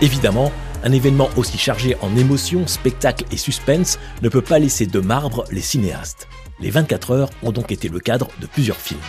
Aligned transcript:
Évidemment, 0.00 0.52
un 0.84 0.92
événement 0.92 1.28
aussi 1.36 1.58
chargé 1.58 1.96
en 2.00 2.16
émotions, 2.16 2.68
spectacles 2.68 3.24
et 3.32 3.36
suspense 3.36 3.98
ne 4.22 4.28
peut 4.28 4.42
pas 4.42 4.60
laisser 4.60 4.86
de 4.86 5.00
marbre 5.00 5.44
les 5.50 5.60
cinéastes. 5.60 6.28
Les 6.60 6.70
24 6.70 7.10
heures 7.10 7.30
ont 7.42 7.50
donc 7.50 7.72
été 7.72 7.88
le 7.88 7.98
cadre 7.98 8.28
de 8.40 8.46
plusieurs 8.46 8.76
films. 8.76 9.00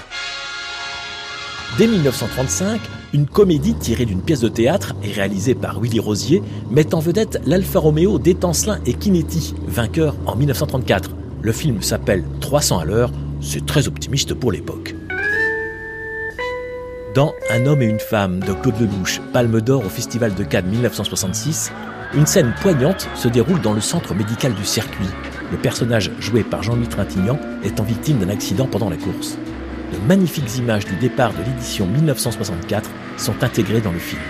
Dès 1.77 1.85
1935, 1.85 2.81
une 3.13 3.27
comédie 3.27 3.75
tirée 3.75 4.05
d'une 4.05 4.21
pièce 4.21 4.41
de 4.41 4.49
théâtre 4.49 4.95
et 5.03 5.11
réalisée 5.11 5.53
par 5.53 5.79
Willy 5.79 5.99
Rosier 5.99 6.41
met 6.71 6.95
en 6.95 6.99
vedette 6.99 7.39
l'Alfa 7.45 7.79
Romeo 7.79 8.17
d'Étancelin 8.17 8.79
et 8.87 8.93
Kinetti, 8.93 9.53
vainqueur 9.67 10.15
en 10.25 10.35
1934. 10.35 11.11
Le 11.41 11.51
film 11.51 11.83
s'appelle 11.83 12.25
300 12.41 12.79
à 12.79 12.85
l'heure, 12.85 13.11
c'est 13.41 13.65
très 13.65 13.87
optimiste 13.87 14.33
pour 14.33 14.51
l'époque. 14.51 14.95
Dans 17.19 17.35
Un 17.49 17.65
homme 17.65 17.81
et 17.81 17.85
une 17.85 17.99
femme 17.99 18.39
de 18.39 18.53
Claude 18.53 18.79
Lelouch, 18.79 19.19
Palme 19.33 19.59
d'Or 19.59 19.85
au 19.85 19.89
Festival 19.89 20.33
de 20.35 20.43
Cannes 20.45 20.67
1966, 20.67 21.69
une 22.13 22.25
scène 22.25 22.53
poignante 22.61 23.09
se 23.13 23.27
déroule 23.27 23.59
dans 23.59 23.73
le 23.73 23.81
centre 23.81 24.15
médical 24.15 24.53
du 24.53 24.63
circuit. 24.63 25.09
Le 25.51 25.57
personnage 25.57 26.11
joué 26.19 26.43
par 26.43 26.63
Jean-Louis 26.63 26.87
Trintignant 26.87 27.37
étant 27.61 27.83
victime 27.83 28.19
d'un 28.19 28.29
accident 28.29 28.67
pendant 28.67 28.89
la 28.89 28.95
course. 28.95 29.37
De 29.91 29.97
magnifiques 30.07 30.55
images 30.55 30.85
du 30.85 30.95
départ 30.95 31.33
de 31.33 31.43
l'édition 31.43 31.87
1964 31.87 32.89
sont 33.17 33.43
intégrées 33.43 33.81
dans 33.81 33.91
le 33.91 33.99
film. 33.99 34.21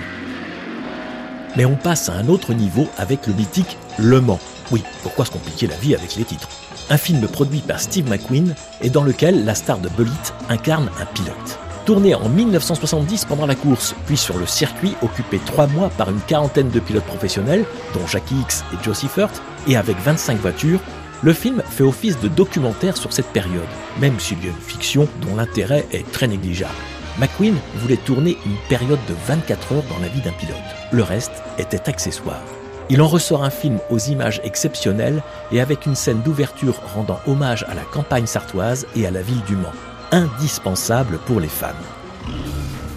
Mais 1.57 1.65
on 1.65 1.75
passe 1.75 2.09
à 2.09 2.13
un 2.13 2.27
autre 2.27 2.55
niveau 2.55 2.89
avec 2.97 3.27
le 3.27 3.33
mythique 3.35 3.77
Le 3.99 4.19
Mans. 4.19 4.39
Oui, 4.71 4.83
pourquoi 5.03 5.25
se 5.25 5.31
compliquer 5.31 5.67
la 5.67 5.75
vie 5.75 5.93
avec 5.93 6.15
les 6.15 6.23
titres? 6.23 6.49
Un 6.89 6.97
film 6.97 7.27
produit 7.27 7.61
par 7.61 7.79
Steve 7.79 8.09
McQueen 8.09 8.55
et 8.81 8.89
dans 8.89 9.03
lequel 9.03 9.45
la 9.45 9.53
star 9.53 9.77
de 9.77 9.89
Bullitt 9.89 10.33
incarne 10.49 10.89
un 10.99 11.05
pilote. 11.05 11.59
Tourné 11.89 12.13
en 12.13 12.29
1970 12.29 13.25
pendant 13.25 13.47
la 13.47 13.55
course, 13.55 13.95
puis 14.05 14.15
sur 14.15 14.37
le 14.37 14.45
circuit 14.45 14.93
occupé 15.01 15.39
trois 15.43 15.65
mois 15.65 15.89
par 15.89 16.11
une 16.11 16.19
quarantaine 16.19 16.69
de 16.69 16.79
pilotes 16.79 17.05
professionnels, 17.05 17.65
dont 17.95 18.05
Jackie 18.05 18.39
X 18.41 18.63
et 18.71 18.83
Joe 18.83 18.95
Seifert, 18.95 19.31
et 19.67 19.75
avec 19.75 19.97
25 19.97 20.37
voitures, 20.37 20.81
le 21.23 21.33
film 21.33 21.63
fait 21.67 21.81
office 21.81 22.19
de 22.19 22.27
documentaire 22.27 22.95
sur 22.95 23.11
cette 23.11 23.33
période, 23.33 23.63
même 23.99 24.19
s'il 24.19 24.37
y 24.37 24.49
a 24.49 24.51
une 24.51 24.61
fiction 24.61 25.07
dont 25.21 25.35
l'intérêt 25.35 25.87
est 25.91 26.07
très 26.11 26.27
négligeable. 26.27 26.75
McQueen 27.17 27.55
voulait 27.77 27.97
tourner 27.97 28.37
une 28.45 28.57
période 28.69 28.99
de 29.09 29.15
24 29.25 29.73
heures 29.73 29.83
dans 29.89 29.99
la 29.99 30.09
vie 30.09 30.21
d'un 30.21 30.33
pilote. 30.33 30.57
Le 30.91 31.01
reste 31.01 31.41
était 31.57 31.89
accessoire. 31.89 32.43
Il 32.91 33.01
en 33.01 33.07
ressort 33.07 33.43
un 33.43 33.49
film 33.49 33.79
aux 33.89 33.97
images 33.97 34.41
exceptionnelles 34.43 35.23
et 35.51 35.59
avec 35.59 35.87
une 35.87 35.95
scène 35.95 36.21
d'ouverture 36.21 36.79
rendant 36.93 37.19
hommage 37.25 37.65
à 37.67 37.73
la 37.73 37.81
campagne 37.81 38.27
sartoise 38.27 38.85
et 38.95 39.07
à 39.07 39.11
la 39.11 39.23
ville 39.23 39.41
du 39.47 39.55
Mans 39.55 39.73
indispensable 40.11 41.19
pour 41.25 41.39
les 41.39 41.47
fans. 41.47 41.73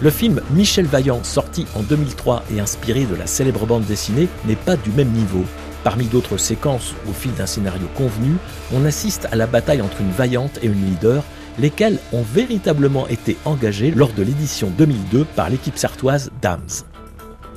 Le 0.01 0.09
film 0.09 0.41
Michel 0.51 0.85
Vaillant, 0.85 1.23
sorti 1.23 1.65
en 1.75 1.81
2003 1.81 2.43
et 2.53 2.59
inspiré 2.59 3.05
de 3.05 3.15
la 3.15 3.27
célèbre 3.27 3.65
bande 3.65 3.85
dessinée, 3.85 4.27
n'est 4.45 4.55
pas 4.55 4.75
du 4.75 4.91
même 4.91 5.11
niveau. 5.11 5.45
Parmi 5.83 6.05
d'autres 6.05 6.37
séquences 6.37 6.93
au 7.09 7.13
fil 7.13 7.33
d'un 7.33 7.45
scénario 7.45 7.87
convenu, 7.95 8.35
on 8.73 8.85
assiste 8.85 9.27
à 9.31 9.35
la 9.35 9.47
bataille 9.47 9.81
entre 9.81 10.01
une 10.01 10.11
vaillante 10.11 10.59
et 10.61 10.67
une 10.67 10.85
leader, 10.85 11.23
lesquelles 11.59 11.99
ont 12.11 12.23
véritablement 12.23 13.07
été 13.07 13.37
engagées 13.45 13.91
lors 13.91 14.11
de 14.13 14.23
l'édition 14.23 14.71
2002 14.77 15.25
par 15.35 15.49
l'équipe 15.49 15.77
sartoise 15.77 16.31
Dams. 16.41 16.83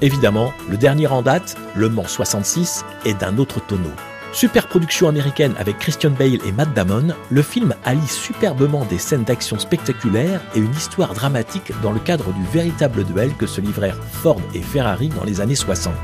Évidemment, 0.02 0.52
le 0.68 0.76
dernier 0.76 1.06
en 1.06 1.22
date, 1.22 1.56
Le 1.74 1.88
Mans 1.88 2.06
66, 2.06 2.84
est 3.04 3.18
d'un 3.18 3.38
autre 3.38 3.60
tonneau. 3.66 3.92
Super 4.36 4.66
production 4.66 5.08
américaine 5.08 5.54
avec 5.58 5.78
Christian 5.78 6.10
Bale 6.10 6.46
et 6.46 6.52
Matt 6.52 6.74
Damon, 6.74 7.14
le 7.30 7.40
film 7.40 7.74
allie 7.86 8.06
superbement 8.06 8.84
des 8.84 8.98
scènes 8.98 9.24
d'action 9.24 9.58
spectaculaires 9.58 10.42
et 10.54 10.58
une 10.58 10.72
histoire 10.72 11.14
dramatique 11.14 11.72
dans 11.82 11.90
le 11.90 12.00
cadre 12.00 12.34
du 12.34 12.44
véritable 12.44 13.04
duel 13.04 13.32
que 13.38 13.46
se 13.46 13.62
livrèrent 13.62 13.96
Ford 14.12 14.42
et 14.52 14.60
Ferrari 14.60 15.08
dans 15.08 15.24
les 15.24 15.40
années 15.40 15.54
60. 15.54 15.94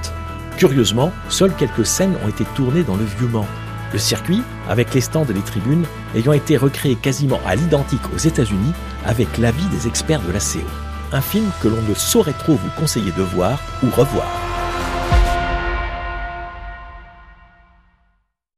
Curieusement, 0.57 1.13
seules 1.29 1.55
quelques 1.57 1.85
scènes 1.85 2.17
ont 2.25 2.29
été 2.29 2.45
tournées 2.57 2.85
dans 2.85 2.97
le 2.97 3.05
vieux 3.05 3.29
Mans. 3.29 3.47
Le 3.93 3.99
circuit, 3.99 4.41
avec 4.67 4.95
les 4.95 5.03
stands 5.03 5.27
et 5.27 5.35
les 5.35 5.43
tribunes, 5.43 5.85
ayant 6.15 6.33
été 6.33 6.57
recréé 6.57 6.95
quasiment 6.95 7.41
à 7.45 7.55
l'identique 7.55 8.15
aux 8.15 8.19
États-Unis 8.19 8.73
avec 9.05 9.37
l'avis 9.37 9.67
des 9.67 9.87
experts 9.87 10.23
de 10.23 10.33
la 10.33 10.41
CO. 10.41 10.67
Un 11.13 11.21
film 11.21 11.51
que 11.61 11.69
l'on 11.69 11.83
ne 11.83 11.95
saurait 11.95 12.33
trop 12.33 12.55
vous 12.55 12.81
conseiller 12.81 13.13
de 13.13 13.23
voir 13.23 13.61
ou 13.83 13.91
revoir. 13.91 14.42